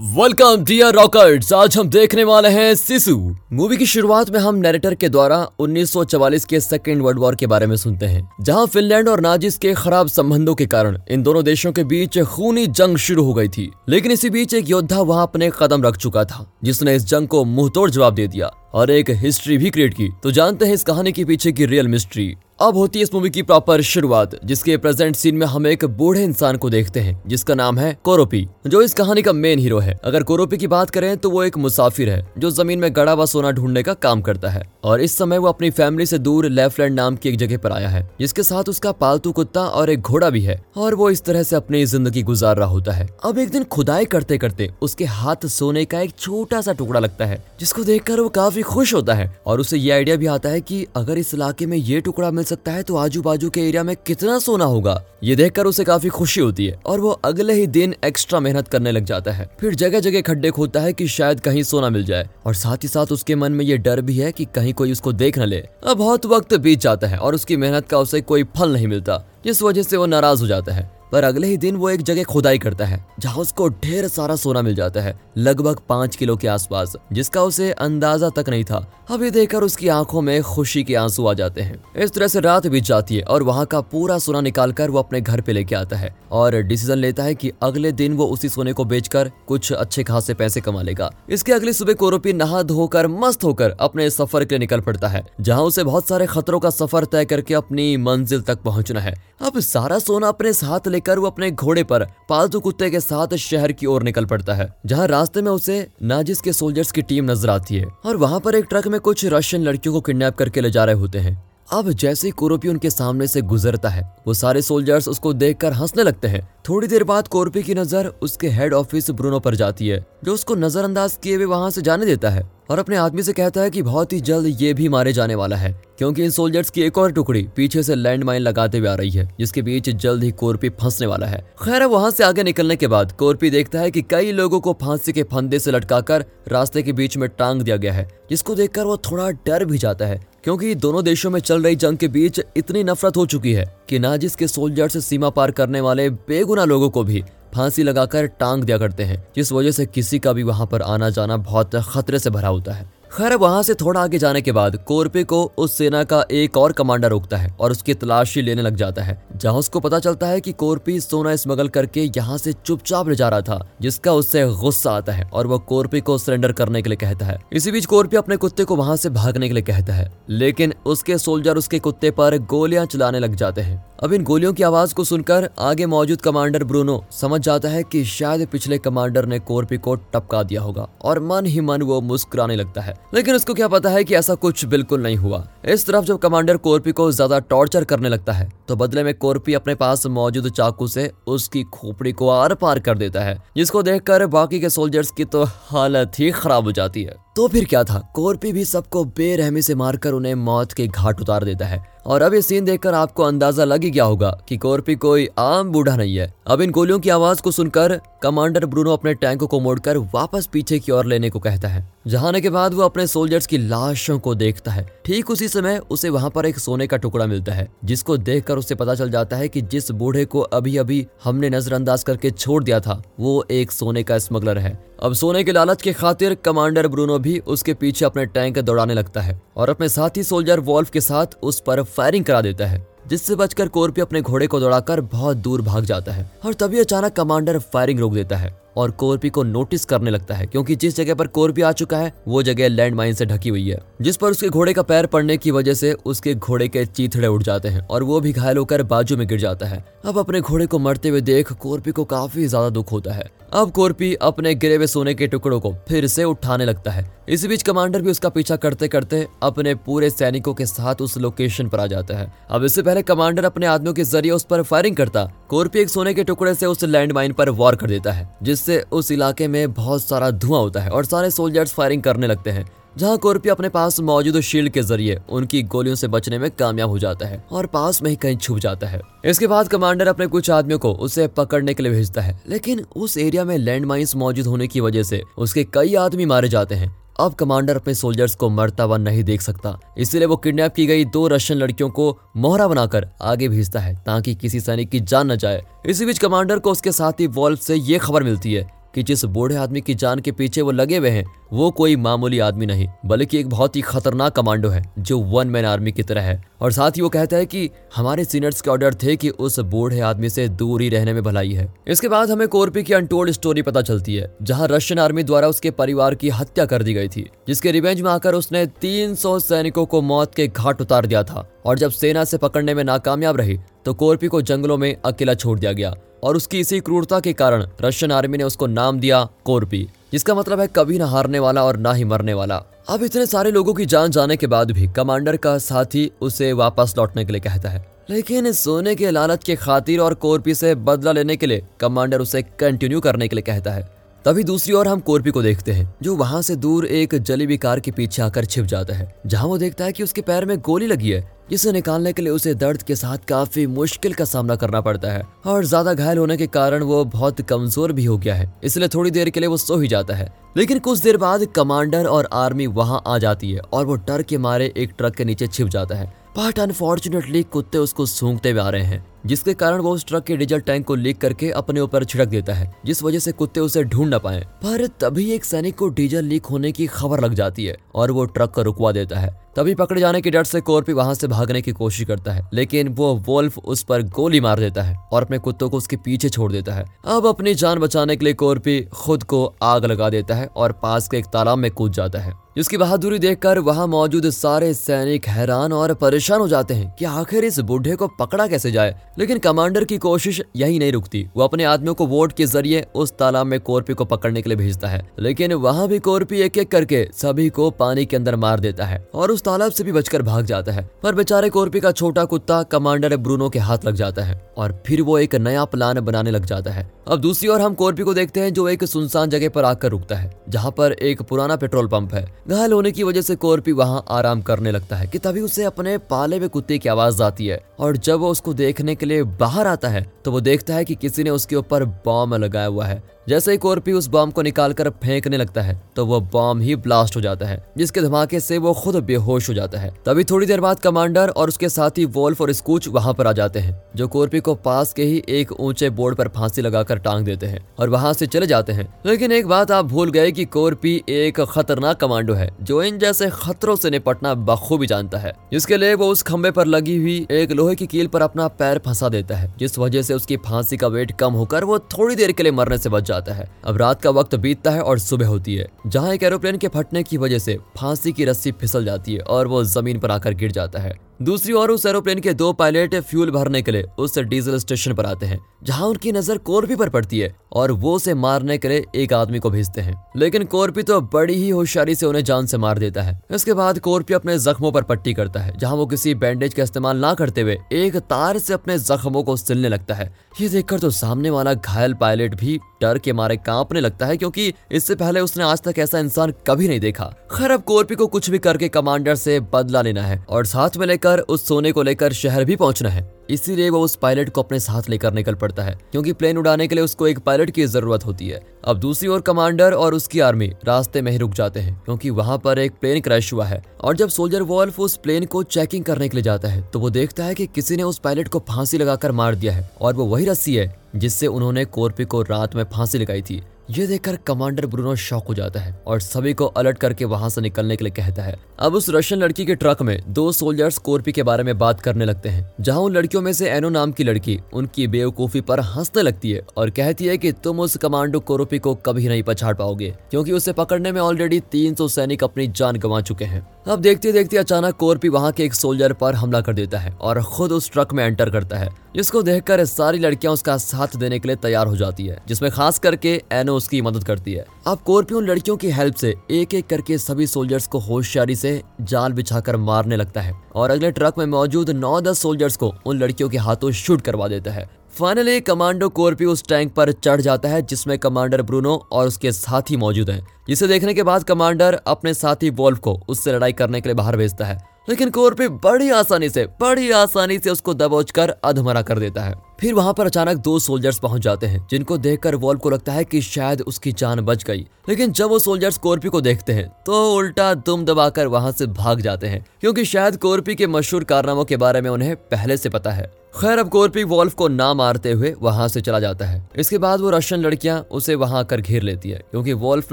Welcome 0.00 0.62
dear 0.64 0.94
रॉकर्ट्स 0.94 1.52
आज 1.52 1.76
हम 1.76 1.88
देखने 1.88 2.22
वाले 2.24 2.48
हैं 2.48 2.74
सिसु 2.74 3.16
मूवी 3.52 3.76
की 3.76 3.86
शुरुआत 3.86 4.30
में 4.30 4.38
हम 4.40 4.56
नैरेटर 4.56 4.94
के 4.94 5.08
द्वारा 5.08 5.38
1944 5.60 6.44
के 6.44 6.60
सेकेंड 6.60 7.02
वर्ल्ड 7.02 7.18
वॉर 7.20 7.34
के 7.34 7.46
बारे 7.46 7.66
में 7.66 7.74
सुनते 7.76 8.06
हैं, 8.06 8.28
जहाँ 8.40 8.66
फिनलैंड 8.66 9.08
और 9.08 9.20
नाजिस 9.20 9.58
के 9.58 9.72
खराब 9.74 10.06
संबंधों 10.06 10.54
के 10.54 10.66
कारण 10.66 10.98
इन 11.10 11.22
दोनों 11.22 11.44
देशों 11.44 11.72
के 11.72 11.84
बीच 11.84 12.18
खूनी 12.18 12.66
जंग 12.66 12.96
शुरू 12.96 13.24
हो 13.24 13.34
गई 13.34 13.48
थी। 13.48 13.70
लेकिन 13.88 14.12
इसी 14.12 14.30
बीच 14.30 14.54
एक 14.54 14.70
योद्धा 14.70 15.00
वहाँ 15.00 15.22
अपने 15.22 15.50
कदम 15.58 15.82
रख 15.82 15.96
चुका 15.96 16.24
था, 16.24 16.46
जिसने 16.64 16.94
इस 16.96 17.06
जंग 17.06 17.28
को 17.28 17.44
मुंहतोड़ 17.44 17.90
जवाब 17.90 18.14
दे 18.14 18.26
दिया 18.26 18.50
और 18.74 18.90
एक 18.90 19.10
हिस्ट्री 19.10 19.58
भी 19.58 19.70
क्रिएट 19.70 19.94
की। 19.94 20.08
तो 20.22 20.30
जानते 20.30 20.66
हैं 20.66 20.74
इस 20.74 20.82
कहानी 20.82 21.12
के 21.12 21.24
पीछे 21.24 21.52
की 21.52 21.66
रियल 21.66 21.88
मिस्ट्री 21.88 22.34
अब 22.60 22.76
होती 22.76 22.98
है 22.98 23.02
इस 23.02 23.12
मूवी 23.14 23.28
की 23.30 23.42
प्रॉपर 23.42 23.80
शुरुआत, 23.80 24.34
जिसके 24.44 24.76
प्रेजेंट 24.76 25.16
सीन 25.16 25.34
में 25.34 25.46
हम 25.46 25.66
एक 25.66 25.84
बूढ़े 25.90 26.22
इंसान 26.24 26.56
को 26.56 26.70
देखते 26.70 27.00
हैं, 27.00 27.22
जिसका 27.26 27.54
नाम 27.54 27.78
है 27.78 27.92
कोरोपी, 28.04 28.46
जो 28.66 28.82
इस 28.82 28.94
कहानी 28.94 29.22
का 29.22 29.32
मेन 29.32 29.58
हीरो 29.58 29.78
है। 29.78 29.98
अगर 30.04 30.22
कोरोपी 30.22 30.56
की 30.58 30.66
बात 30.66 30.90
करें 30.90 31.16
तो 31.16 31.30
वो 31.30 31.42
एक 31.44 31.56
मुसाफिर 31.58 32.10
है, 32.10 32.26
जो 32.38 32.50
ज़मीन 32.50 32.78
में 32.78 32.90
गड़ा 32.96 33.12
हुआ 33.12 33.24
सोना 33.24 33.50
ढूँढने 33.50 33.82
का 33.82 33.94
काम 33.96 34.20
करता 34.20 34.48
है, 34.48 34.62
और 34.84 35.00
इस 35.00 35.16
समय 35.18 35.38
वो 35.38 35.48
अपनी 35.48 35.70
फैमिली 35.70 36.06
से 36.06 36.18
दूर 36.18 36.48
लेफ्टलैंड 36.48 36.94
नाम 36.94 37.16
की 37.16 37.28
एक 37.28 37.38
जगह 37.38 37.58
पर 37.58 37.72
आया 37.72 37.88
है, 37.88 38.08
जिसके 38.20 38.42
साथ 38.42 38.68
उसका 38.68 38.92
पालतू 38.94 39.32
कुत्ता 39.32 39.62
और 39.62 39.90
एक 39.90 40.00
घोड़ा 40.00 40.30
भी 40.30 40.42
है, 40.42 40.60
और 40.76 40.94
वो 40.94 41.08
इस 41.10 41.24
तरह 41.24 41.42
से 41.42 41.56
अपनी 41.56 41.84
ज़िंदगी 41.86 42.22
गुजार 42.22 42.56
रहा 42.56 42.68
होता 42.68 42.92
है। 42.92 43.08
अब 43.24 43.38
एक 43.38 43.50
दिन 43.50 43.64
खुदाई 43.66 44.04
करते 44.06 44.38
करते 44.38 44.70
उसके 44.82 45.04
हाथ 45.06 45.46
सोने 45.48 45.84
का 45.84 46.00
एक 46.00 46.14
छोटा 46.18 46.60
सा 46.60 46.72
टुकड़ा 46.72 47.00
लगता 47.00 47.26
है, 47.26 47.42
जिसको 47.60 47.84
देखकर 47.84 48.20
वो 48.20 48.28
काफ़ी 48.34 48.62
खुश 48.64 48.94
होता 48.94 49.14
है, 49.14 49.32
और 49.46 49.60
उसे 49.60 49.78
ये 49.78 49.90
आइडिया 49.90 50.16
भी 50.16 50.26
आता 50.28 50.48
है 50.48 50.60
की 50.62 50.86
अगर 50.96 51.18
इस 51.18 51.34
इलाके 51.34 51.66
में 51.66 51.76
ये 51.78 52.00
टुकड़ा 52.00 52.30
मिल 52.30 52.48
सकता 52.50 52.72
है 52.72 52.82
तो 52.82 52.96
आजू 52.96 53.22
बाजू 53.22 53.50
के 53.50 53.60
एरिया 53.60 53.82
में 53.82 53.94
कितना 53.96 54.38
सोना 54.38 54.64
होगा? 54.64 55.02
ये 55.24 55.36
देखकर 55.36 55.66
उसे 55.66 55.84
काफ़ी 55.84 56.08
खुशी 56.08 56.40
होती 56.40 56.66
है 56.66 56.80
और 56.86 57.00
वो 57.00 57.10
अगले 57.24 57.54
ही 57.54 57.66
दिन 57.66 57.94
एक्स्ट्रा 58.04 58.40
मेहनत 58.40 58.68
करने 58.68 58.92
लग 58.92 59.04
जाता 59.04 59.32
है। 59.32 59.48
फिर 59.60 59.74
जगह 59.74 60.00
जगह 60.00 60.20
खड्डे 60.20 60.50
खोदता 60.50 60.80
है 60.80 60.92
कि 60.92 61.08
शायद 61.08 61.40
कहीं 61.40 61.62
सोना 61.62 61.90
मिल 61.90 62.04
जाए 62.04 62.28
और 62.46 62.54
साथ 62.54 62.76
ही 62.76 62.88
साथ 62.88 63.12
उसके 63.12 63.34
मन 63.34 63.52
में 63.52 63.64
ये 63.64 63.78
डर 63.78 64.00
भी 64.00 64.18
है 64.18 64.32
कि 64.32 64.44
कहीं 64.44 64.74
कोई 64.74 64.92
उसको 64.92 65.12
देख 65.12 65.38
न 65.38 65.42
ले। 65.42 65.60
अब 65.86 65.96
बहुत 65.96 66.26
वक्त 66.26 66.54
बीत 66.54 66.80
जाता 66.80 67.06
है 67.06 67.18
और 67.18 67.34
उसकी 67.34 67.56
मेहनत 67.56 67.88
का 67.88 67.98
उसे 67.98 68.20
कोई 68.20 68.44
फल 68.56 68.72
नहीं 68.72 68.88
मिलता। 68.88 69.24
जिस 69.44 69.62
वजह 69.62 69.82
से 69.82 69.96
वो 69.96 70.06
नाराज़ 70.06 70.40
हो 70.40 70.46
जाता 70.46 70.72
है। 70.72 70.99
पर 71.12 71.24
अगले 71.24 71.46
ही 71.46 71.56
दिन 71.56 71.76
वो 71.76 71.90
एक 71.90 72.02
जगह 72.02 72.24
खुदाई 72.24 72.58
करता 72.58 72.84
है, 72.84 73.04
जहाँ 73.20 73.36
उसको 73.36 73.68
ढेर 73.68 74.08
सारा 74.08 74.36
सोना 74.36 74.62
मिल 74.62 74.74
जाता 74.74 75.00
है, 75.00 75.18
लगभग 75.38 75.80
पाँच 75.88 76.16
किलो 76.16 76.36
के 76.36 76.48
आसपास, 76.48 76.96
जिसका 77.12 77.42
उसे 77.42 77.70
अंदाज़ा 77.72 78.28
तक 78.28 78.48
नहीं 78.48 78.64
था। 78.64 78.84
अभी 79.10 79.30
देखकर 79.30 79.62
उसकी 79.62 79.88
आँखों 79.88 80.20
में 80.22 80.42
खुशी 80.44 80.82
के 80.84 80.94
आँसू 80.94 81.26
आ 81.26 81.32
जाते 81.34 81.60
हैं। 81.60 81.82
इस 81.96 82.12
तरह 82.12 82.28
से 82.28 82.40
रात 82.40 82.66
बीत 82.66 82.84
जाती 82.84 83.16
है 83.16 83.22
और 83.22 83.42
वहाँ 83.42 83.64
का 83.66 83.80
पूरा 83.82 84.18
सोना 84.18 84.40
निकाल 84.40 84.72
कर 84.72 84.90
वो 84.90 84.98
अपने 84.98 85.20
घर 85.20 85.40
पे 85.40 85.52
लेके 85.52 85.74
आता 85.74 85.96
है 85.96 86.14
और 86.32 86.56
डिसीज़न 86.62 86.98
लेता 86.98 87.22
है 87.22 87.34
कि 87.34 87.50
अगले 87.62 87.92
दिन 87.92 88.14
वो 88.14 88.26
उसी 88.26 88.48
सोने 88.48 88.72
को 88.72 88.84
बेचकर 88.84 89.30
कुछ 89.48 89.72
अच्छे 89.72 90.02
खासे 90.02 90.34
पैसे 90.34 90.60
कमा 90.60 90.82
लेगा। 90.82 91.10
इसके 91.28 91.52
अगली 91.52 91.72
सुबह 91.72 91.94
कोरोपी 91.94 92.32
नहा 92.32 92.62
धोकर, 92.62 93.06
मस्त 93.08 93.44
होकर 93.44 93.76
अपने 93.80 94.08
सफ़र 94.10 94.44
के 94.44 94.54
लिए 94.54 94.58
निकल 94.58 94.80
पड़ता 94.80 95.08
है, 95.08 95.24
जहाँ 95.40 95.62
उसे 95.62 95.84
बहुत 95.84 96.08
सारे 96.08 96.26
खतरों 96.26 96.60
का 96.60 96.70
सफ़र 96.70 97.04
तय 97.04 97.24
करके 97.24 97.54
अपनी 97.54 97.96
मंजिल 97.98 98.40
तक 98.42 98.62
पहुँचना 98.62 99.00
है। 99.00 99.14
अब 99.42 99.58
सारा 99.60 99.98
सोना 99.98 100.28
अपने 100.28 100.52
साथ 100.52 100.88
लेकर 101.00 101.18
वो 101.18 101.26
अपने 101.26 101.50
घोड़े 101.52 101.82
पर 101.84 102.04
पालतू 102.28 102.60
कुत्ते 102.60 102.90
के 102.90 103.00
साथ 103.00 103.36
शहर 103.40 103.72
की 103.72 103.86
ओर 103.86 104.02
निकल 104.02 104.24
पड़ता 104.26 104.54
है, 104.54 104.72
जहाँ 104.86 105.06
रास्ते 105.08 105.42
में 105.42 105.50
उसे 105.50 105.86
नाजिस 106.04 106.40
के 106.40 106.52
सोल्जर्स 106.52 106.90
की 106.92 107.02
टीम 107.02 107.30
नज़र 107.30 107.50
आती 107.50 107.76
है। 107.76 107.86
और 108.04 108.16
वहाँ 108.16 108.40
पर 108.40 108.54
एक 108.54 108.66
ट्रक 108.70 108.88
में 108.88 109.00
कुछ 109.00 109.24
रशियन 109.26 109.62
लड़कियों 109.62 109.94
को 109.94 110.00
किडनैप 110.00 110.36
करके 110.36 110.60
ले 110.60 110.70
जा 110.70 110.84
रहे 110.84 110.94
होते 110.96 111.18
हैं। 111.18 111.38
अब 111.72 111.90
जैसे 111.92 112.26
ही 112.28 112.30
कोरोपी 112.32 112.68
उनके 112.68 112.90
सामने 112.90 113.26
से 113.26 113.40
गुजरता 113.42 113.88
है, 113.88 114.02
वो 114.26 114.34
सारे 114.34 114.62
सोल्जर्स 114.62 115.08
उसको 115.08 115.32
देखकर 115.34 115.72
हंसने 115.72 116.02
लगते 116.02 116.28
हैं। 116.28 116.48
थोड़ी 116.68 116.88
देर 116.88 117.04
बाद 117.04 117.28
कोरपी 117.28 117.62
की 117.62 117.74
नज़र 117.74 118.06
उसके 118.22 118.48
हेड 118.50 118.74
ऑफ़िस 118.74 119.10
ब्रूनो 119.12 119.40
पर 119.40 119.54
जाती 119.54 119.88
है, 119.88 120.04
जो 120.24 120.34
उसको 120.34 120.54
नजरअंदाज 120.56 121.18
किए 121.22 121.36
हुए 121.36 121.44
वहाँ 121.46 121.70
से 121.70 121.82
जाने 121.82 122.06
देता 122.06 122.30
है। 122.30 122.48
और 122.70 122.78
अपने 122.78 122.96
आदमी 122.96 123.22
से 123.22 123.32
कहता 123.32 123.60
है 123.60 123.70
कि 123.70 123.80
बहुत 123.82 124.12
ही 124.12 124.20
जल्द 124.20 124.60
ये 124.60 124.72
भी 124.74 124.88
मारे 124.88 125.12
जाने 125.12 125.34
वाला 125.34 125.56
है, 125.56 125.72
क्योंकि 125.98 126.24
इन 126.24 126.30
सोल्जर्स 126.30 126.68
की 126.70 126.82
एक 126.82 126.98
और 126.98 127.12
टुकड़ी 127.12 127.42
पीछे 127.56 127.82
से 127.82 127.94
लैंड 127.94 128.24
माइन 128.24 128.42
लगाते 128.42 128.78
हुए 128.78 128.88
आ 128.88 128.94
रही 128.94 129.10
है, 129.10 129.28
जिसके 129.38 129.62
बीच 129.62 129.88
जल्द 129.90 130.24
ही 130.24 130.30
कोरपी 130.32 130.68
फंसने 130.80 131.06
वाला 131.06 131.26
है। 131.26 131.40
खैर 131.62 131.84
वहाँ 131.84 132.10
से 132.10 132.24
आगे 132.24 132.42
निकलने 132.42 132.76
के 132.76 132.86
बाद 132.86 133.12
कोरपी 133.12 133.50
देखता 133.50 133.80
है 133.80 133.90
कि 133.90 134.02
कई 134.02 134.32
लोगों 134.32 134.60
को 134.60 134.72
फांसी 134.82 135.12
के 135.12 135.22
फंदे 135.22 135.58
से 135.58 135.70
लटकाकर 135.70 136.24
रास्ते 136.48 136.82
के 136.82 136.92
बीच 136.92 137.16
में 137.16 137.28
टांग 137.28 137.62
दिया 137.62 137.76
गया 137.76 137.92
है, 137.92 138.08
जिसको 138.30 138.54
देखकर 138.54 138.84
वो 138.84 138.96
थोड़ा 139.10 139.30
डर 139.46 139.64
भी 139.64 139.78
जाता 139.78 140.06
है, 140.06 140.20
क्योंकि 140.44 140.74
दोनों 140.76 141.04
देशों 141.04 141.30
में 141.30 141.40
चल 141.40 141.62
रही 141.62 141.76
जंग 141.76 141.98
के 141.98 142.08
बीच 142.08 142.40
इतनी 142.56 142.84
नफरत 142.84 143.16
हो 143.16 143.26
चुकी 143.26 143.52
है 143.52 143.66
कि 143.88 143.98
नाजिस 143.98 144.36
के 144.36 144.48
सोल्जर्स 144.48 145.04
सीमा 145.04 145.30
पार 145.30 145.50
करने 145.50 145.80
वाले 145.80 146.08
बेगुना 146.10 146.64
लोगों 146.64 146.90
को 146.90 147.04
भी 147.04 147.24
फांसी 147.54 147.82
लगाकर 147.82 148.26
टांग 148.26 148.64
दिया 148.64 148.78
करते 148.78 149.04
हैं, 149.04 149.28
जिस 149.36 149.52
वजह 149.52 149.70
से 149.70 149.86
किसी 149.86 150.18
का 150.18 150.32
भी 150.32 150.42
वहाँ 150.42 150.66
पर 150.66 150.82
आना 150.82 151.10
जाना 151.10 151.36
बहुत 151.36 151.76
खतरे 151.76 152.18
से 152.18 152.30
भरा 152.30 152.48
होता 152.48 152.72
है। 152.72 152.99
खैर, 153.10 153.34
वहाँ 153.34 153.62
से 153.62 153.74
थोड़ा 153.74 154.00
आगे 154.00 154.18
जाने 154.18 154.40
के 154.40 154.52
बाद 154.52 154.76
कोरपे 154.78 155.22
को 155.24 155.42
उस 155.58 155.76
सेना 155.78 156.02
का 156.04 156.22
एक 156.32 156.56
और 156.56 156.72
कमांडर 156.72 157.08
रोकता 157.10 157.36
है 157.36 157.50
और 157.60 157.70
उसकी 157.70 157.94
तलाशी 157.94 158.42
लेने 158.42 158.62
लग 158.62 158.76
जाता 158.76 159.02
है, 159.02 159.22
जहाँ 159.36 159.54
उसको 159.54 159.80
पता 159.80 159.98
चलता 159.98 160.26
है 160.26 160.40
कि 160.40 160.52
कोरपी 160.52 160.98
सोना 161.00 161.34
स्मगल 161.36 161.68
करके 161.68 162.00
यहाँ 162.16 162.38
से 162.38 162.52
चुपचाप 162.54 163.08
ले 163.08 163.14
जा 163.14 163.28
रहा 163.28 163.40
था, 163.40 163.58
जिसका 163.80 164.12
उससे 164.12 164.44
गुस्सा 164.52 164.92
आता 164.92 165.12
है 165.12 165.24
और 165.24 165.46
वो 165.46 165.58
कोरपी 165.58 166.00
को 166.00 166.16
सरेंडर 166.18 166.52
करने 166.52 166.82
के 166.82 166.90
लिए 166.90 166.96
कहता 166.98 167.26
है। 167.26 167.38
इसी 167.52 167.72
बीच 167.72 167.86
कोरपी 167.86 168.16
अपने 168.16 168.36
कुत्ते 168.36 168.64
को 168.64 168.76
वहाँ 168.76 168.96
से 168.96 169.10
भागने 169.10 169.48
के 169.48 169.54
लिए 169.54 169.62
कहता 169.64 169.94
है, 169.94 170.10
लेकिन 170.28 170.74
उसके 170.86 171.18
सोल्जर 171.18 171.56
उसके 171.56 171.78
कुत्ते 171.78 172.10
पर 172.10 172.38
गोलियाँ 172.46 172.86
चलाने 172.86 173.18
लग 173.18 173.34
जाते 173.34 173.60
हैं। 173.60 173.84
अब 174.02 174.12
इन 174.12 174.22
गोलियों 174.24 174.52
की 174.52 174.62
आवाज़ 174.62 174.94
को 174.94 175.04
सुनकर 175.04 175.48
आगे 175.58 175.86
मौजूद 175.86 176.20
कमांडर 176.20 176.64
ब्रूनो 176.64 177.02
समझ 177.12 177.40
जाता 177.40 177.68
है 177.68 177.82
कि 177.82 178.04
शायद 178.06 178.46
पिछले 178.48 178.78
कमांडर 178.78 179.26
ने 179.26 179.38
कोरपी 179.40 179.78
को 179.78 179.94
टपका 179.94 180.42
दिया 180.42 180.62
होगा, 180.62 180.88
और 181.02 181.20
मन 181.22 181.46
ही 181.46 181.60
मन 181.60 181.82
वो 181.82 182.00
मुस्कुराने 182.00 182.56
लगता 182.56 182.80
है। 182.80 182.98
लेकिन 183.14 183.34
उसको 183.34 183.54
क्या 183.54 183.68
पता 183.68 183.90
है 183.90 184.02
कि 184.04 184.14
ऐसा 184.14 184.34
कुछ 184.36 184.64
बिल्कुल 184.64 185.02
नहीं 185.02 185.16
हुआ। 185.16 185.46
इस 185.64 185.86
तरफ़ 185.86 186.04
जब 186.04 186.18
कमांडर 186.18 186.56
कोरपी 186.58 186.92
को 186.92 187.10
ज़्यादा 187.12 187.38
टॉर्चर 187.40 187.84
करने 187.84 188.08
लगता 188.08 188.32
है 188.32 188.50
तो 188.68 188.76
बदले 188.76 189.04
में 189.04 189.12
कोरपी 189.14 189.54
अपने 189.54 189.74
पास 189.74 190.06
मौजूद 190.08 190.48
चाकू 190.50 190.86
से 190.88 191.10
उसकी 191.28 191.62
खोपड़ी 191.64 192.12
को 192.12 192.28
आर 192.30 192.54
पार 192.54 192.78
कर 192.80 192.98
देता 192.98 193.20
है, 193.20 193.38
जिसको 193.56 193.82
देखकर 193.82 194.26
बाकी 194.28 194.60
के 194.60 194.70
सोल्जर्स 194.70 195.10
की 195.10 195.24
तो 195.26 195.44
हालत 195.44 196.18
ही 196.18 196.30
खराब 196.32 196.64
हो 196.64 196.72
जाती 196.72 197.02
है। 197.02 197.16
तो 197.36 197.46
फिर 197.48 197.64
क्या 197.64 197.82
था? 197.84 197.98
कोरपी 198.14 198.52
भी 198.52 198.64
सबको 198.64 199.04
बेरहमी 199.04 199.62
से 199.62 199.74
मारकर 199.74 200.12
उन्हें 200.12 200.34
मौत 200.34 200.72
के 200.72 200.86
घाट 200.86 201.20
उतार 201.20 201.44
देता 201.44 201.66
है। 201.66 201.84
और 202.06 202.22
अब 202.22 202.34
ये 202.34 202.40
सीन 202.42 202.64
देखकर 202.64 202.94
आपको 202.94 203.22
अंदाज़ा 203.22 203.64
लग 203.64 203.84
ही 203.84 203.90
गया 203.90 204.04
होगा 204.04 204.30
कि 204.48 204.56
कोरपी 204.56 204.94
कोई 204.94 205.28
आम 205.38 205.70
बूढ़ा 205.70 205.96
नहीं 205.96 206.16
है। 206.16 206.32
अब 206.46 206.60
इन 206.60 206.70
गोलियों 206.70 206.98
की 207.00 207.10
आवाज़ 207.10 207.42
को 207.42 207.50
सुनकर 207.50 208.00
कमांडर 208.22 208.66
ब्रूनो 208.66 208.92
अपने 208.92 209.14
टैंक 209.14 209.42
को 209.42 209.60
मोड़कर 209.60 209.98
वापस 210.14 210.46
पीछे 210.46 210.78
की 210.78 210.92
ओर 210.92 211.06
लेने 211.06 211.30
को 211.30 211.38
कहता 211.38 211.68
है। 211.68 211.86
जहाने 212.06 212.40
के 212.40 212.50
बाद 212.50 212.74
वो 212.74 212.82
अपने 212.82 213.06
सोल्जर्स 213.06 213.46
की 213.46 213.58
लाशों 213.58 214.18
को 214.18 214.34
देखता 214.34 214.70
है। 214.70 214.86
ठीक 215.04 215.30
उसी 215.30 215.48
समय 215.48 215.80
उसे 215.90 216.08
वहाँ 216.08 216.30
पर 216.30 216.46
एक 216.46 216.58
सोने 216.58 216.86
का 216.86 216.96
टुकड़ा 216.96 217.26
मिलता 217.26 217.52
है, 217.52 217.68
जिसको 217.84 218.16
देखकर 218.16 218.58
उसे 218.58 218.74
पता 218.74 218.94
चल 218.94 219.10
जाता 219.10 219.36
है 219.36 219.48
कि 219.48 219.62
जिस 219.62 219.90
बूढ़े 219.90 220.24
को 220.24 220.40
अभी 220.40 220.76
अभी 220.76 221.06
हमने 221.24 221.50
नजरअंदाज 221.50 222.02
करके 222.02 222.30
छोड़ 222.30 222.62
दिया 222.64 222.80
था, 222.80 223.02
वो 223.20 223.44
एक 223.50 223.72
सोने 223.72 224.02
का 224.02 224.18
स्मगलर 224.18 224.58
है। 224.58 224.78
अब 225.00 225.12
सोने 225.12 225.42
के 225.44 225.52
लालच 225.52 225.82
के 225.82 225.92
खातिर 225.92 226.34
कमांडर 226.36 226.86
ब्रूनो 226.88 227.18
भी 227.18 227.38
उसके 227.48 227.74
पीछे 227.74 228.04
अपने 228.04 228.24
टैंक 228.26 228.58
दौड़ाने 228.58 228.94
लगता 228.94 229.20
है 229.20 229.40
और 229.56 229.70
अपने 229.70 229.88
साथी 229.88 230.22
सोल्जर 230.22 230.60
वॉल्फ 230.60 230.90
के 230.90 231.00
साथ 231.00 231.36
उस 231.42 231.60
पर 231.66 231.82
फायरिंग 231.84 232.24
करा 232.24 232.40
देता 232.40 232.66
है, 232.66 232.84
जिससे 233.08 233.34
बचकर 233.34 233.68
कोरपी 233.68 234.00
अपने 234.00 234.20
घोड़े 234.22 234.46
को 234.46 234.60
दौड़ाकर 234.60 235.00
बहुत 235.02 235.36
दूर 235.38 235.62
भाग 235.62 235.84
जाता 235.84 236.12
है 236.12 236.30
और 236.44 236.54
तभी 236.54 236.80
अचानक 236.80 237.12
कमांडर 237.12 237.58
फायरिंग 237.58 238.00
रोक 238.00 238.14
देता 238.14 238.36
है 238.36 238.54
और 238.76 238.90
कोरपी 238.92 239.30
को 239.30 239.42
नोटिस 239.42 239.84
करने 239.84 240.10
लगता 240.10 240.34
है, 240.34 240.46
क्योंकि 240.46 240.76
जिस 240.76 240.96
जगह 240.96 241.14
पर 241.14 241.26
कोरपी 241.28 241.62
आ 241.62 241.72
चुका 241.72 241.98
है, 241.98 242.12
वो 242.28 242.42
जगह 242.42 242.68
लैंड 242.68 242.94
माइन 242.94 243.14
से 243.14 243.26
ढकी 243.26 243.48
हुई 243.48 243.68
है, 243.68 243.80
जिस 244.00 244.16
पर 244.16 244.30
उसके 244.30 244.48
घोड़े 244.48 244.72
का 244.72 244.82
पैर 244.82 245.06
पड़ने 245.06 245.36
की 245.36 245.50
वजह 245.50 245.74
से 245.74 245.92
उसके 245.94 246.34
घोड़े 246.34 246.68
के 246.68 246.84
चीथड़े 246.86 247.26
उड़ 247.26 247.42
जाते 247.42 247.68
हैं 247.68 247.86
और 247.86 248.02
वो 248.02 248.20
भी 248.20 248.32
घायल 248.32 248.58
होकर 248.58 248.82
बाजू 248.84 249.16
में 249.16 249.26
गिर 249.28 249.40
जाता 249.40 249.66
है। 249.66 249.84
अब 250.04 250.18
अपने 250.18 250.40
घोड़े 250.40 250.66
को 250.66 250.78
मरते 250.78 251.08
हुए 251.08 251.20
देख 251.22 251.52
कोरपी 251.54 251.90
को 251.90 252.04
काफ़ी 252.06 252.46
ज़्यादा 252.46 252.70
दुख 252.70 252.92
होता 252.92 253.12
है। 253.12 253.30
अब 253.52 253.70
कोरपी 253.70 254.12
अपने 254.14 254.54
गिरे 254.54 254.74
हुए 254.76 254.86
सोने 254.86 255.14
के 255.14 255.26
टुकड़ों 255.26 255.58
को 255.60 255.72
फिर 255.88 256.06
से 256.06 256.24
उठाने 256.24 256.64
लगता 256.64 256.90
है। 256.90 257.04
इसी 257.28 257.48
बीच 257.48 257.62
कमांडर 257.62 258.02
भी 258.02 258.10
उसका 258.10 258.28
पीछा 258.28 258.56
करते 258.56 258.88
करते 258.88 259.26
अपने 259.42 259.74
पूरे 259.76 260.10
सैनिकों 260.10 260.54
के 260.54 260.66
साथ 260.66 261.00
उस 261.02 261.16
लोकेशन 261.18 261.68
पर 261.68 261.80
आ 261.80 261.86
जाता 261.86 262.16
है। 262.16 262.32
अब 262.50 262.64
इससे 262.64 262.82
पहले 262.82 263.02
कमांडर 263.02 263.44
अपने 263.44 263.66
आदमियों 263.66 263.94
के 263.94 264.04
ज़रिए 264.04 264.32
उस 264.32 264.44
पर 264.44 264.62
फायरिंग 264.62 264.96
करता। 264.96 265.24
कोरपी 265.48 265.78
एक 265.78 265.88
सोने 265.88 266.14
के 266.14 266.24
टुकड़े 266.24 266.54
से 266.54 266.66
उस 266.66 266.84
लैंड 266.84 267.12
माइन 267.12 267.32
पर 267.32 267.50
वॉर 267.50 267.76
कर 267.76 267.86
देता 267.86 268.12
है, 268.12 268.28
जिससे 268.42 268.80
उस 268.92 269.10
इलाके 269.12 269.48
में 269.48 269.72
बहुत 269.74 270.04
सारा 270.04 270.30
धुआँ 270.30 270.60
होता 270.60 270.80
है 270.80 270.90
और 270.90 271.04
सारे 271.04 271.30
सोल्जर्स 271.30 271.72
फायरिंग 271.72 272.02
करने 272.02 272.26
लगते 272.26 272.50
हैं। 272.50 272.70
जहाँ 272.96 273.18
कोरपी 273.18 273.48
अपने 273.48 273.68
पास 273.68 273.98
मौजूद 274.00 274.38
शील्ड 274.40 274.70
के 274.72 274.82
ज़रिए 274.82 275.18
उनकी 275.30 275.62
गोलियों 275.64 275.94
से 275.96 276.08
बचने 276.08 276.38
में 276.38 276.50
कामयाब 276.50 276.90
हो 276.90 276.98
जाता 276.98 277.26
है 277.26 277.42
और 277.52 277.66
पास 277.66 278.02
में 278.02 278.08
ही 278.10 278.16
कहीं 278.16 278.36
छुप 278.36 278.58
जाता 278.58 278.86
है। 278.86 279.00
इसके 279.24 279.46
बाद 279.46 279.68
कमांडर 279.68 280.08
अपने 280.08 280.26
कुछ 280.26 280.50
आदमियों 280.50 280.78
को 280.78 280.92
उसे 280.94 281.26
पकड़ने 281.28 281.74
के 281.74 281.82
लिए 281.82 281.92
भेजता 281.92 282.22
है, 282.22 282.40
लेकिन 282.48 282.84
उस 282.96 283.16
एरिया 283.18 283.44
में 283.44 283.56
लैंड 283.58 283.86
मौजूद 283.86 284.46
होने 284.46 284.66
की 284.66 284.80
वजह 284.80 285.02
से 285.02 285.22
उसके 285.38 285.64
कई 285.64 285.94
आदमी 285.96 286.24
मारे 286.24 286.48
जाते 286.48 286.74
हैं। 286.74 286.94
अब 287.20 287.34
कमांडर 287.34 287.76
अपने 287.76 287.94
सोल्जर्स 287.94 288.34
को 288.34 288.48
मरता 288.50 288.84
हुआ 288.84 288.96
नहीं 288.98 289.24
देख 289.24 289.40
सकता, 289.40 289.78
इसलिए 289.98 290.26
वो 290.26 290.36
किडनैप 290.36 290.74
की 290.74 290.86
गई 290.86 291.04
दो 291.06 291.26
रशियन 291.28 291.58
लड़कियों 291.58 291.90
को 291.90 292.16
मोहरा 292.36 292.68
बनाकर 292.68 293.08
आगे 293.22 293.48
भेजता 293.48 293.80
है, 293.80 293.94
ताकि 293.96 294.34
किसी 294.34 294.60
सैनिक 294.60 294.90
की 294.90 295.00
जान 295.00 295.32
न 295.32 295.36
जाए। 295.36 295.62
इसी 295.86 296.06
बीच 296.06 296.18
कमांडर 296.18 296.58
को 296.58 296.72
उसके 296.72 296.92
साथ 296.92 297.26
वॉल्व 297.30 297.56
से 297.58 297.76
ये 297.76 297.98
खबर 297.98 298.22
मिलती 298.22 298.54
है 298.54 298.70
कि 298.94 299.02
जिस 299.02 299.24
बूढ़े 299.26 299.56
आदमी 299.56 299.80
की 299.80 299.94
जान 299.94 300.20
के 300.20 300.32
पीछे 300.32 300.62
वो 300.62 300.70
लगे 300.70 300.96
हुए 300.96 301.10
हैं 301.10 301.24
वो 301.52 301.70
कोई 301.70 301.96
मामूली 301.96 302.38
आदमी 302.38 302.66
नहीं, 302.66 302.86
बल्कि 303.06 303.38
एक 303.38 303.48
बहुत 303.48 303.76
ही 303.76 303.80
खतरनाक 303.82 304.32
कमांडो 304.32 304.68
है, 304.68 304.82
जो 304.98 305.18
वन 305.20 305.48
मैन 305.48 305.64
आर्मी 305.64 305.92
की 305.92 306.02
तरह 306.02 306.22
है। 306.22 306.42
और 306.60 306.72
साथ 306.72 306.90
ही 306.90 307.02
वो 307.02 307.08
कहता 307.08 307.36
है 307.36 307.46
कि 307.46 307.68
हमारे 307.96 308.24
सीनियर्स 308.24 308.60
के 308.60 308.70
ऑर्डर 308.70 308.94
थे 308.94 309.16
कि 309.16 309.28
उस 309.30 309.58
बूढ़े 309.60 310.00
आदमी 310.02 310.28
से 310.30 310.46
दूर 310.50 310.82
ही 310.82 310.88
रहने 310.88 311.12
में 311.12 311.22
भलाई 311.22 311.52
है। 311.52 311.72
इसके 311.88 312.08
बाद 312.08 312.30
हमें 312.30 312.46
कोरपी 312.48 312.82
की 312.82 312.92
अनटोल्ड 312.94 313.30
स्टोरी 313.30 313.62
पता 313.62 313.82
चलती 313.82 314.14
है, 314.14 314.34
जहाँ 314.42 314.68
रशियन 314.68 314.98
आर्मी 314.98 315.22
द्वारा 315.22 315.48
उसके 315.48 315.70
परिवार 315.72 316.14
की 316.14 316.28
हत्या 316.30 316.64
कर 316.66 316.82
दी 316.82 316.94
गई 316.94 317.08
थी, 317.08 317.28
जिसके 317.48 317.70
रिवेंज 317.70 318.00
में 318.00 318.10
आकर 318.10 318.34
उसने 318.34 318.66
300 318.66 319.38
सैनिकों 319.40 319.86
को 319.86 320.02
मौत 320.02 320.34
के 320.34 320.48
घाट 320.48 320.80
उतार 320.80 321.06
दिया 321.06 321.22
था। 321.22 321.48
और 321.66 321.78
जब 321.78 321.90
सेना 321.90 322.24
से 322.24 322.38
पकड़ने 322.38 322.74
में 322.74 322.84
नाकामयाब 322.84 323.36
रही 323.36 323.58
तो 323.84 323.94
कोरपी 323.94 324.28
को 324.28 324.40
जंगलों 324.42 324.76
में 324.78 324.94
अकेला 324.96 325.34
छोड़ 325.34 325.58
दिया 325.58 325.72
गया, 325.72 325.94
और 326.24 326.36
उसकी 326.36 326.60
इसी 326.60 326.80
क्रूरता 326.80 327.20
के 327.20 327.32
कारण 327.32 327.66
रशियन 327.82 328.12
आर्मी 328.12 328.38
ने 328.38 328.44
उसको 328.44 328.66
नाम 328.66 329.00
दिया 329.00 329.24
कोरपी 329.44 329.88
जिसका 330.12 330.34
मतलब 330.34 330.60
है 330.60 330.66
कभी 330.66 330.98
ना 330.98 331.06
हारने 331.06 331.38
वाला 331.38 331.64
और 331.64 331.76
ना 331.76 331.92
ही 331.92 332.04
मरने 332.04 332.34
वाला। 332.34 332.62
अब 332.88 333.02
इतने 333.02 333.26
सारे 333.26 333.50
लोगों 333.50 333.74
की 333.74 333.86
जान 333.86 334.10
जाने 334.10 334.36
के 334.36 334.46
बाद 334.46 334.70
भी 334.70 334.86
कमांडर 334.86 335.36
का 335.36 335.58
साथी 335.58 336.10
उसे 336.20 336.52
वापस 336.52 336.94
लौटने 336.98 337.24
के 337.24 337.32
लिए 337.32 337.40
कहता 337.40 337.68
है। 337.68 337.86
लेकिन 338.10 338.52
सोने 338.52 338.94
के 338.94 339.10
लालच 339.10 339.44
के 339.44 339.56
खातिर 339.56 340.00
और 340.00 340.14
कोरपी 340.14 340.54
से 340.54 340.74
बदला 340.74 341.12
लेने 341.12 341.36
के 341.36 341.46
लिए 341.46 341.66
कमांडर 341.80 342.20
उसे 342.20 342.42
कंटिन्यू 342.42 343.00
करने 343.00 343.28
के 343.28 343.36
लिए 343.36 343.42
कहता 343.42 343.70
है। 343.70 343.99
तभी 344.24 344.42
दूसरी 344.44 344.72
ओर 344.74 344.88
हम 344.88 345.00
कोरपी 345.00 345.30
को 345.30 345.42
देखते 345.42 345.72
हैं, 345.72 345.94
जो 346.02 346.14
वहाँ 346.16 346.40
से 346.42 346.54
दूर 346.56 346.86
एक 346.86 347.14
जलेबी 347.16 347.56
कार 347.56 347.80
के 347.80 347.90
पीछे 347.90 348.22
आकर 348.22 348.44
छिप 348.44 348.64
जाता 348.64 348.94
है, 348.94 349.14
जहाँ 349.26 349.46
वो 349.46 349.56
देखता 349.58 349.84
है 349.84 349.92
कि 349.92 350.02
उसके 350.02 350.22
पैर 350.22 350.44
में 350.44 350.56
गोली 350.58 350.86
लगी 350.86 351.10
है, 351.10 351.20
जिसे 351.50 351.72
निकालने 351.72 352.12
के 352.12 352.22
लिए 352.22 352.32
उसे 352.32 352.54
दर्द 352.54 352.82
के 352.82 352.96
साथ 352.96 353.24
काफ़ी 353.28 353.66
मुश्किल 353.68 354.14
का 354.14 354.24
सामना 354.24 354.56
करना 354.56 354.80
पड़ता 354.80 355.12
है, 355.12 355.22
और 355.46 355.64
ज़्यादा 355.64 355.94
घायल 355.94 356.18
होने 356.18 356.36
के 356.36 356.46
कारण 356.48 356.82
वो 356.82 357.04
बहुत 357.06 357.40
कमज़ोर 357.40 357.92
भी 357.92 358.04
हो 358.04 358.18
गया 358.18 358.34
है, 358.34 358.52
इसलिए 358.64 358.88
थोड़ी 358.88 359.10
देर 359.10 359.30
के 359.30 359.40
लिए 359.40 359.48
वो 359.48 359.56
सो 359.56 359.78
ही 359.78 359.88
जाता 359.88 360.14
है। 360.14 360.32
लेकिन 360.56 360.78
कुछ 360.78 360.98
देर 360.98 361.16
बाद 361.16 361.44
कमांडर 361.56 362.06
और 362.06 362.28
आर्मी 362.32 362.66
वहाँ 362.68 363.02
आ 363.06 363.18
जाती 363.18 363.52
है, 363.52 363.60
और 363.62 363.86
वो 363.86 363.96
डर 363.98 364.22
के 364.22 364.38
मारे 364.38 364.72
एक 364.76 364.92
ट्रक 364.98 365.14
के 365.14 365.24
नीचे 365.24 365.46
छिप 365.46 365.68
जाता 365.68 365.94
है। 365.94 366.12
बट 366.38 366.58
अनफॉर्चुनेटली 366.58 367.42
कुत्ते 367.42 367.78
उसको 367.78 368.06
सूंघते 368.06 368.50
हुए 368.50 368.60
आ 368.60 368.68
रहे 368.68 368.84
हैं। 368.84 369.04
जिसके 369.26 369.54
कारण 369.54 369.80
वो 369.80 369.90
उस 369.90 370.06
ट्रक 370.06 370.24
के 370.24 370.36
डीजल 370.36 370.60
टैंक 370.60 370.86
को 370.86 370.94
लीक 370.94 371.18
करके 371.18 371.50
अपने 371.50 371.80
ऊपर 371.80 372.04
छिड़क 372.04 372.28
देता 372.28 372.54
है, 372.54 372.74
जिस 372.84 373.02
वजह 373.02 373.18
से 373.18 373.32
कुत्ते 373.32 373.60
उसे 373.60 373.84
ढूंढ 373.84 374.14
न 374.14 374.18
पाए। 374.18 374.40
पर 374.40 374.86
तभी 374.86 375.30
एक 375.30 375.44
सैनिक 375.44 375.78
को 375.78 375.88
डीजल 375.88 376.24
लीक 376.24 376.46
होने 376.46 376.72
की 376.72 376.86
खबर 376.86 377.20
लग 377.20 377.34
जाती 377.34 377.64
है 377.64 377.76
और 377.94 378.10
वो 378.10 378.24
ट्रक 378.24 378.50
को 378.50 378.62
रुकवा 378.62 378.92
देता 378.92 379.18
है। 379.18 379.50
तभी 379.56 379.74
पकड़े 379.74 380.00
जाने 380.00 380.20
के 380.20 380.30
डर 380.30 380.44
से 380.44 380.60
कोरपी 380.60 380.92
वहाँ 380.92 381.14
से 381.14 381.26
भागने 381.26 381.60
की 381.62 381.72
कोशिश 381.72 382.06
करता 382.06 382.32
है, 382.32 382.48
लेकिन 382.52 382.88
वो 382.88 383.14
वोल्फ 383.26 383.58
उस 383.58 383.82
पर 383.82 384.02
गोली 384.02 384.40
मार 384.40 384.60
देता 384.60 384.82
है 384.82 384.96
और 385.12 385.22
अपने 385.22 385.38
कुत्तों 385.38 385.70
को 385.70 385.76
उसके 385.76 385.96
पीछे 385.96 386.28
छोड़ 386.28 386.52
देता 386.52 386.74
है। 386.74 386.84
अब 387.06 387.26
अपनी 387.26 387.54
जान 387.54 387.78
बचाने 387.78 388.16
के 388.16 388.24
लिए 388.24 388.34
कोरपी 388.34 388.80
खुद 388.82 389.22
को 389.22 389.54
आग 389.62 389.84
लगा 389.84 390.10
देता 390.10 390.34
है 390.34 390.46
और 390.46 390.72
पास 390.72 391.08
के 391.08 391.18
एक 391.18 391.26
तालाब 391.26 391.58
में 391.58 391.70
कूद 391.70 391.92
जाता 391.92 392.18
है। 392.18 392.32
जिसकी 392.56 392.76
बहादुरी 392.76 393.18
देखकर 393.18 393.58
वहाँ 393.58 393.86
मौजूद 393.86 394.30
सारे 394.30 394.72
सैनिक 394.74 395.28
हैरान 395.28 395.72
और 395.72 395.94
परेशान 395.94 396.40
हो 396.40 396.48
जाते 396.48 396.74
हैं 396.74 396.94
कि 396.98 397.04
आखिर 397.04 397.44
इस 397.44 397.58
बूढ़े 397.60 397.96
को 397.96 398.08
पकड़ा 398.08 398.46
कैसे 398.46 398.72
जाए? 398.72 398.96
लेकिन 399.18 399.38
कमांडर 399.38 399.84
की 399.84 399.96
कोशिश 399.98 400.40
यही 400.56 400.78
नहीं 400.78 400.92
रुकती। 400.92 401.26
वो 401.36 401.44
अपने 401.44 401.64
आदमियों 401.64 401.94
को 401.94 402.06
वोट 402.06 402.32
के 402.32 402.46
ज़रिए 402.46 402.84
उस 402.94 403.12
तालाब 403.12 403.46
में 403.46 403.58
कोरपी 403.60 403.94
को 403.94 404.04
पकड़ने 404.04 404.42
के 404.42 404.50
लिए 404.50 404.56
भेजता 404.56 404.88
है। 404.88 405.08
लेकिन 405.18 405.52
वहाँ 405.52 405.88
भी 405.88 405.98
कोरपी 405.98 406.40
एक 406.40 406.58
एक 406.58 406.70
करके 406.70 407.06
सभी 407.14 407.48
को 407.48 407.70
पानी 407.70 408.06
के 408.06 408.16
अंदर 408.16 408.36
मार 408.36 408.60
देता 408.60 408.84
है 408.84 409.04
और 409.14 409.30
उस 409.30 409.42
तालाब 409.42 409.72
से 409.72 409.84
भी 409.84 409.92
बचकर 409.92 410.22
भाग 410.22 410.44
जाता 410.44 410.72
है। 410.72 410.88
पर 411.02 411.14
बेचारे 411.14 411.48
कोरपी 411.48 411.80
का 411.80 411.92
छोटा 411.92 412.24
कुत्ता 412.24 412.62
कमांडर 412.62 413.16
ब्रूनो 413.16 413.48
के 413.50 413.58
हाथ 413.58 413.84
लग 413.84 413.94
जाता 413.94 414.22
है 414.22 414.40
और 414.56 414.82
फिर 414.86 415.02
वो 415.02 415.18
एक 415.18 415.34
नया 415.34 415.64
प्लान 415.64 416.00
बनाने 416.00 416.30
लग 416.30 416.44
जाता 416.44 416.70
है। 416.70 416.90
अब 417.08 417.20
दूसरी 417.20 417.48
ओर 417.48 417.60
हम 417.60 417.74
कोरपी 417.74 418.02
को 418.02 418.14
देखते 418.14 418.40
हैं 418.40 418.52
जो 418.52 418.68
एक 418.68 418.84
सुनसान 418.84 419.30
जगह 419.30 419.48
पर 419.48 419.64
आकर 419.64 419.88
रुकता 419.88 420.16
है, 420.16 420.32
जहाँ 420.48 420.70
पर 420.70 420.92
एक 420.92 421.22
पुराना 421.22 421.56
पेट्रोल 421.56 421.86
पंप 421.88 422.14
है। 422.14 422.24
घायल 422.48 422.72
होने 422.72 422.92
की 422.92 423.02
वजह 423.02 423.22
से 423.22 423.36
कोरपी 423.36 423.72
वहाँ 423.72 424.04
आराम 424.08 424.42
करने 424.42 424.70
लगता 424.72 424.96
है 424.96 425.06
कि 425.06 425.18
तभी 425.18 425.40
उसे 425.40 425.64
अपने 425.64 425.96
पाले 426.10 426.38
हुए 426.38 426.48
कुत्ते 426.48 426.78
की 426.78 426.88
आवाज़ 426.88 427.22
आती 427.22 427.46
है 427.46 427.60
और 427.78 427.96
जब 427.96 428.18
वो 428.18 428.30
उसको 428.30 428.54
देखने 428.54 428.94
के 429.00 429.06
लिए 429.06 429.22
बाहर 429.40 429.66
आता 429.66 429.88
है 429.88 430.04
तो 430.24 430.32
वो 430.32 430.40
देखता 430.40 430.74
है 430.74 430.84
कि 430.84 430.94
किसी 430.94 431.24
ने 431.24 431.30
उसके 431.30 431.56
ऊपर 431.56 431.84
बॉम्ब 432.04 432.34
लगाया 432.34 432.66
हुआ 432.66 432.86
है। 432.86 433.02
जैसे 433.26 433.52
ही 433.52 433.58
कोरपी 433.58 433.92
उस 433.92 434.06
बॉम्ब 434.08 434.32
को 434.32 434.42
निकालकर 434.42 434.88
फेंकने 435.02 435.36
लगता 435.36 435.62
है 435.62 435.80
तो 435.96 436.04
वो 436.06 436.20
बॉम्ब 436.32 436.62
ही 436.62 436.76
ब्लास्ट 436.76 437.16
हो 437.16 437.20
जाता 437.20 437.46
है, 437.46 437.64
जिसके 437.78 438.00
धमाके 438.00 438.40
से 438.40 438.58
वो 438.58 438.72
खुद 438.74 438.96
बेहोश 438.96 439.48
हो 439.48 439.54
जाता 439.54 439.78
है। 439.78 439.90
तभी 440.06 440.24
थोड़ी 440.24 440.46
देर 440.46 440.60
बाद 440.60 440.78
कमांडर 440.80 441.28
और 441.28 441.48
उसके 441.48 441.68
साथी 441.68 442.04
वोल्फ 442.06 442.40
और 442.40 442.52
स्कूच 442.52 442.88
वहाँ 442.88 443.14
पर 443.14 443.26
आ 443.26 443.32
जाते 443.32 443.58
हैं, 443.58 443.82
जो 443.96 444.08
कोरपी 444.08 444.40
को 444.40 444.54
पास 444.56 444.92
के 444.92 445.02
ही 445.02 445.22
एक 445.30 445.52
ऊँचे 445.52 445.90
बोर्ड 445.90 446.16
पर 446.16 446.28
फांसी 446.28 446.62
लगाकर 446.62 446.98
टांग 446.98 447.24
देते 447.24 447.46
हैं 447.46 447.64
और 447.78 447.88
वहाँ 447.88 448.12
से 448.12 448.26
चले 448.26 448.46
जाते 448.46 448.72
हैं। 448.72 448.86
लेकिन 449.06 449.32
एक 449.32 449.46
बात 449.46 449.70
आप 449.70 449.84
भूल 449.84 450.10
गए 450.10 450.32
की 450.32 450.44
कोरपी 450.46 450.94
एक 451.08 451.40
खतरनाक 451.42 452.00
कमांडो 452.00 452.34
है, 452.34 452.50
जो 452.62 452.82
इन 452.82 452.98
जैसे 452.98 453.30
खतरों 453.32 453.76
से 453.76 453.90
निपटना 453.90 454.34
बखूबी 454.34 454.86
जानता 454.86 455.18
है, 455.18 455.32
जिसके 455.52 455.76
लिए 455.76 455.94
वो 455.94 456.08
उस 456.08 456.22
खम्बे 456.22 456.50
पर 456.50 456.66
लगी 456.66 456.96
हुई 456.96 457.26
एक 457.30 457.52
लोहे 457.52 457.74
की 457.74 457.86
कील 457.86 458.06
पर 458.06 458.22
अपना 458.22 458.48
पैर 458.50 458.78
फंसा 458.78 459.08
देता 459.08 459.36
है, 459.36 459.52
जिस 459.58 459.78
वजह 459.78 460.02
से 460.02 460.14
उसकी 460.14 460.36
फांसी 460.38 460.76
का 460.76 460.86
वेट 460.88 461.12
कम 461.18 461.32
होकर 461.32 461.64
वो 461.64 461.78
थोड़ी 461.90 462.16
देर 462.16 462.32
के 462.32 462.42
लिए 462.42 462.52
मरने 462.52 462.78
से 462.78 462.88
बच 462.88 463.08
जाता 463.10 463.34
है। 463.34 463.48
अब 463.64 463.76
रात 463.76 464.02
का 464.02 464.10
वक्त 464.10 464.34
बीतता 464.36 464.70
है 464.70 464.82
और 464.82 464.98
सुबह 464.98 465.26
होती 465.26 465.54
है, 465.54 465.68
जहाँ 465.86 466.14
एक 466.14 466.22
एरोप्लेन 466.22 466.58
के 466.58 466.68
फटने 466.68 467.02
की 467.02 467.16
वजह 467.16 467.38
से 467.38 467.58
फांसी 467.76 468.12
की 468.12 468.24
रस्सी 468.24 468.52
फिसल 468.52 468.84
जाती 468.84 469.14
है 469.14 469.20
और 469.20 469.46
वो 469.46 469.62
ज़मीन 469.66 470.00
पर 470.00 470.10
आकर 470.10 470.34
गिर 470.34 470.52
जाता 470.52 470.78
है। 470.78 470.98
दूसरी 471.20 471.52
ओर 471.52 471.70
उस 471.70 471.84
एरोप्लेन 471.86 472.20
के 472.20 472.32
दो 472.34 472.52
पायलट 472.52 472.94
फ्यूल 473.00 473.30
भरने 473.30 473.60
के 473.62 473.72
लिए 473.72 473.84
उस 473.98 474.18
डीजल 474.20 474.56
स्टेशन 474.58 474.92
पर 474.94 475.06
आते 475.06 475.26
हैं, 475.26 475.38
जहाँ 475.64 475.86
उनकी 475.86 476.12
नज़र 476.12 476.38
कोरपी 476.38 476.76
पर 476.76 476.88
पड़ती 476.88 477.18
है 477.18 477.34
और 477.52 477.72
वो 477.72 477.94
उसे 477.94 478.14
मारने 478.14 478.56
के 478.58 478.68
लिए 478.68 478.84
एक 478.94 479.12
आदमी 479.12 479.38
को 479.38 479.50
भेजते 479.50 479.80
हैं। 479.80 479.94
लेकिन 480.16 480.44
कोरपी 480.44 480.82
तो 480.82 481.00
बड़ी 481.02 481.34
ही 481.34 481.48
होशियारी 481.50 481.94
से 481.94 482.06
उन्हें 482.06 482.22
जान 482.24 482.46
से 482.46 482.58
मार 482.58 482.78
देता 482.78 483.02
है। 483.02 483.20
इसके 483.30 483.54
बाद 483.54 483.78
कोरपी 483.78 484.14
अपने 484.14 484.38
जख्मों 484.38 484.70
पर 484.72 484.82
पट्टी 484.84 485.14
करता 485.14 485.40
है, 485.40 485.56
जहाँ 485.58 485.74
वो 485.74 485.86
किसी 485.86 486.14
बैंडेज 486.14 486.54
का 486.54 486.62
इस्तेमाल 486.62 486.96
ना 486.96 487.12
करते 487.14 487.40
हुए 487.40 487.58
एक 487.74 487.96
तार 488.06 488.38
से 488.38 488.54
अपने 488.54 488.78
जख्मों 488.78 489.22
को 489.22 489.36
सिलने 489.36 489.68
लगता 489.68 489.94
है। 489.94 490.10
ये 490.40 490.48
देखकर 490.48 490.78
तो 490.78 490.90
सामने 490.92 491.30
वाला 491.30 491.54
घायल 491.54 491.94
पायलट 491.96 492.34
भी 492.34 492.58
डर 492.82 492.98
के 492.98 493.12
मारे 493.12 493.36
कांपने 493.38 493.80
लगता 493.80 494.06
है, 494.06 494.16
क्योंकि 494.16 494.52
इससे 494.72 494.94
पहले 494.94 495.20
उसने 495.20 495.44
आज 495.44 495.62
तक 495.62 495.78
ऐसा 495.78 495.98
इंसान 495.98 496.32
कभी 496.46 496.68
नहीं 496.68 496.80
देखा। 496.80 497.12
खैर, 497.32 497.50
अब 497.50 497.62
कोरपी 497.62 497.94
को 497.94 498.06
कुछ 498.06 498.30
भी 498.30 498.38
करके 498.40 498.68
कमांडर 498.70 499.14
से 499.16 499.38
बदला 499.54 499.82
लेना 499.82 500.02
है 500.02 500.18
और 500.20 500.46
साथ 500.46 500.76
में 500.76 500.86
लेकर 500.86 501.08
उस 501.20 501.46
सोने 501.48 501.72
को 501.72 501.82
लेकर 501.82 502.12
शहर 502.12 502.44
भी 502.44 502.56
पहुँचना 502.56 502.88
है। 502.88 503.08
इसीलिए 503.30 503.70
वो 503.70 503.80
उस 503.80 503.94
पायलट 503.96 504.30
को 504.30 504.42
अपने 504.42 504.58
साथ 504.60 504.88
लेकर 504.90 505.12
निकल 505.12 505.34
पड़ता 505.34 505.62
है, 505.62 505.78
क्योंकि 505.92 506.12
प्लेन 506.12 506.38
उड़ाने 506.38 506.66
के 506.68 506.74
लिए 506.74 506.84
उसको 506.84 507.06
एक 507.08 507.18
पायलट 507.18 507.50
की 507.50 507.66
ज़रूरत 507.66 508.06
होती 508.06 508.28
है। 508.28 508.40
अब 508.64 508.78
दूसरी 508.78 509.08
ओर 509.08 509.20
कमांडर 509.20 509.72
और 509.72 509.94
उसकी 509.94 510.20
आर्मी 510.20 510.48
रास्ते 510.64 511.02
में 511.02 511.10
ही 511.12 511.18
रुक 511.18 511.34
जाते 511.34 511.60
हैं, 511.60 511.80
क्योंकि 511.84 512.10
वहाँ 512.10 512.38
पर 512.38 512.58
एक 512.58 512.72
प्लेन 512.80 513.00
क्रैश 513.00 513.32
हुआ 513.32 513.44
है। 513.44 513.62
और 513.80 513.96
जब 513.96 514.08
सोल्जर 514.08 514.42
वॉल्फ 514.42 514.80
उस 514.80 514.96
प्लेन 514.96 515.26
को 515.26 515.42
चेकिंग 515.42 515.84
करने 515.84 516.08
के 516.08 516.16
लिए 516.16 516.24
जाता 516.24 516.48
है 516.48 516.62
तो 516.62 516.80
वो 516.80 516.90
देखता 516.90 517.24
है 517.24 517.34
कि 517.34 517.46
किसी 517.46 517.76
ने 517.76 517.82
उस 517.82 517.98
पायलट 517.98 518.28
को 518.28 518.38
फांसी 518.48 518.78
लगाकर 518.78 519.12
मार 519.12 519.34
दिया 519.34 519.52
है, 519.52 519.70
और 519.80 519.94
वो 519.94 520.06
वही 520.06 520.26
रस्सी 520.26 520.56
है 520.56 520.74
जिससे 520.96 521.26
उन्होंने 521.26 521.64
कोरपी 521.66 522.04
को 522.04 522.22
रात 522.22 522.54
में 522.56 522.64
फांसी 522.66 522.98
लगाई 522.98 523.22
थी। 523.22 523.42
ये 523.70 523.86
देखकर 523.86 524.16
कमांडर 524.26 524.66
ब्रूनो 524.66 524.94
शॉक 524.96 525.26
हो 525.28 525.34
जाता 525.34 525.60
है 525.60 525.72
और 525.86 526.00
सभी 526.00 526.32
को 526.34 526.46
अलर्ट 526.46 526.78
करके 526.78 527.04
वहाँ 527.04 527.28
से 527.30 527.40
निकलने 527.40 527.76
के 527.76 527.84
लिए 527.84 527.92
कहता 527.96 528.22
है। 528.22 528.34
अब 528.58 528.74
उस 528.74 528.88
रशियन 528.90 529.20
लड़की 529.20 529.44
के 529.46 529.54
ट्रक 529.54 529.82
में 529.82 530.00
दो 530.08 530.30
सोल्जर्स 530.32 530.78
कोरपी 530.78 531.12
के 531.12 531.22
बारे 531.22 531.42
में 531.44 531.56
बात 531.58 531.80
करने 531.80 532.04
लगते 532.04 532.28
हैं, 532.28 532.50
जहाँ 532.60 532.80
उन 532.80 532.92
लड़कियों 532.92 533.22
में 533.22 533.32
से 533.32 533.50
एनो 533.50 533.68
नाम 533.68 533.92
की 533.92 534.04
लड़की 534.04 534.38
उनकी 534.52 534.86
बेवकूफ़ी 534.86 535.40
पर 535.40 535.60
हंसने 535.60 536.02
लगती 536.02 536.30
है 536.32 536.42
और 536.56 536.70
कहती 536.70 537.06
है 537.06 537.16
कि 537.18 537.32
तुम 537.34 537.60
उस 537.60 537.76
कमांडो 537.76 538.20
कोरोपी 538.20 538.58
को 538.58 538.74
कभी 538.76 539.06
नहीं 539.08 539.22
पछाड़ 539.22 539.54
पाओगे, 539.54 539.94
क्योंकि 540.10 540.32
उसे 540.32 540.52
पकड़ने 540.52 540.92
में 540.92 541.00
ऑलरेडी 541.00 541.40
300 541.52 541.88
सैनिक 541.88 542.24
अपनी 542.24 542.46
जान 542.48 542.76
गंवा 542.76 543.00
चुके 543.02 543.24
हैं। 543.24 543.46
अब 543.66 543.80
देखते 543.80 544.12
देखते 544.12 544.36
अचानक 544.36 544.76
कोरपी 544.76 545.08
वहाँ 545.08 545.32
के 545.32 545.44
एक 545.44 545.54
सोल्जर 545.54 545.92
पर 545.92 546.14
हमला 546.14 546.40
कर 546.40 546.52
देता 546.52 546.78
है 546.78 546.92
और 546.92 547.22
खुद 547.24 547.52
उस 547.52 547.70
ट्रक 547.72 547.92
में 547.92 548.04
एंटर 548.04 548.30
करता 548.30 548.58
है, 548.58 548.68
जिसको 548.96 549.22
देखकर 549.22 549.64
सारी 549.66 549.98
लड़कियाँ 549.98 550.32
उसका 550.34 550.56
साथ 550.58 550.96
देने 550.96 551.18
के 551.18 551.28
लिए 551.28 551.36
तैयार 551.38 551.66
हो 551.66 551.76
जाती 551.76 552.06
है, 552.06 552.20
जिसमें 552.28 552.50
खास 552.50 552.78
करके 552.78 553.20
एनो 553.32 553.58
उसकी 553.60 553.82
मदद 553.82 554.04
करती 554.04 554.32
है। 554.32 554.44
अब 554.66 554.78
कोरपी 554.78 555.20
लड़कियों 555.20 555.56
की 555.56 555.70
हेल्प 555.70 555.94
से 555.94 556.14
एक 556.30 556.54
एक 556.54 556.66
करके 556.66 556.98
सभी 556.98 557.26
सोल्जर्स 557.26 557.66
को 557.66 557.78
होशियारी 557.78 558.36
से 558.36 558.62
जाल 558.80 559.12
बिछाकर 559.12 559.56
मारने 559.56 559.96
लगता 559.96 560.20
है 560.20 560.34
और 560.54 560.70
अगले 560.70 560.90
ट्रक 560.90 561.18
में 561.18 561.26
मौजूद 561.26 561.70
नौ 561.70 562.00
दस 562.00 562.18
सोल्जर्स 562.18 562.56
को 562.56 562.74
उन 562.86 562.98
लड़कियों 562.98 563.28
के 563.28 563.38
हाथों 563.38 563.70
शूट 563.72 564.00
करवा 564.00 564.28
देता 564.28 564.50
है। 564.50 564.68
फाइनली, 564.90 565.40
कमांडो 565.40 565.88
कोरपी 565.88 566.24
उस 566.24 566.42
टैंक 566.48 566.72
पर 566.74 566.92
चढ़ 566.92 567.20
जाता 567.20 567.48
है, 567.48 567.62
जिसमें 567.62 567.98
कमांडर 567.98 568.42
ब्रूनो 568.42 568.74
और 568.92 569.06
उसके 569.06 569.32
साथी 569.32 569.76
मौजूद 569.76 570.10
हैं। 570.10 570.26
जिसे 570.48 570.68
देखने 570.68 570.94
के 570.94 571.02
बाद 571.02 571.24
कमांडर 571.24 571.80
अपने 571.86 572.14
साथी 572.14 572.50
वोल्फ 572.50 572.78
को 572.78 573.00
उससे 573.08 573.32
लड़ाई 573.32 573.52
करने 573.52 573.80
के 573.80 573.88
लिए 573.88 573.94
बाहर 573.94 574.16
भेजता 574.16 574.44
है। 574.44 574.58
लेकिन 574.88 575.10
कोरपी 575.10 575.48
बड़ी 575.48 575.90
आसानी 575.90 576.28
से, 576.28 576.46
बड़ी 576.60 576.90
आसानी 576.90 577.38
से 577.38 577.50
उसको 577.50 577.74
दबोच 577.74 578.10
कर 578.10 578.34
अधमरा 578.44 578.82
कर 578.82 578.98
देता 578.98 579.22
है। 579.22 579.34
फिर 579.60 579.74
वहाँ 579.74 579.92
पर 579.94 580.06
अचानक 580.06 580.36
दो 580.36 580.58
सोल्जर्स 580.58 580.98
पहुँच 580.98 581.22
जाते 581.22 581.46
हैं, 581.46 581.66
जिनको 581.70 581.98
देखकर 581.98 582.34
वॉल्फ 582.36 582.60
को 582.60 582.70
लगता 582.70 582.92
है 582.92 583.04
कि 583.04 583.20
शायद 583.22 583.60
उसकी 583.62 583.92
जान 583.92 584.20
बच 584.20 584.44
गई। 584.44 584.66
लेकिन 584.88 585.12
जब 585.12 585.28
वो 585.28 585.38
सोल्जर्स 585.38 585.78
कोरपी 585.78 586.08
को 586.08 586.20
देखते 586.20 586.52
हैं 586.52 586.68
तो 586.86 587.04
उल्टा 587.14 587.52
दुम 587.56 587.84
दबाकर 587.84 588.26
वहाँ 588.28 588.52
से 588.52 588.66
भाग 588.68 589.00
जाते 589.00 589.26
हैं, 589.26 589.44
क्योंकि 589.60 589.84
शायद 589.84 590.16
कोरपी 590.18 590.54
के 590.54 590.66
मशहूर 590.66 591.04
कारनामों 591.04 591.44
के 591.44 591.56
बारे 591.56 591.80
में 591.80 591.90
उन्हें 591.90 592.14
पहले 592.16 592.56
से 592.56 592.68
पता 592.68 592.90
है। 592.90 593.10
खैर, 593.34 593.58
अब 593.58 593.68
कोरपी 593.68 594.02
वॉल्फ 594.04 594.34
को 594.34 594.46
ना 594.48 594.72
मारते 594.74 595.10
हुए 595.12 595.32
वहाँ 595.40 595.66
से 595.68 595.80
चला 595.80 595.98
जाता 596.00 596.26
है। 596.26 596.48
इसके 596.58 596.78
बाद 596.78 597.00
वो 597.00 597.10
रशियन 597.10 597.40
लड़कियाँ 597.40 597.78
उसे 597.90 598.14
वहाँ 598.14 598.38
आकर 598.40 598.60
घेर 598.60 598.82
लेती 598.82 599.10
है, 599.10 599.20
क्योंकि 599.30 599.52
वॉल्फ 599.54 599.92